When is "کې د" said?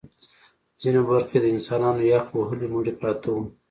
1.31-1.45